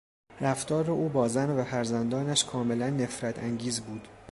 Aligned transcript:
رفتار 0.41 0.91
او 0.91 1.09
با 1.09 1.27
زن 1.27 1.49
و 1.49 1.63
فرزندانش 1.63 2.45
کاملا 2.45 2.89
نفرت 2.89 3.39
انگیز 3.39 3.81
بود. 3.81 4.07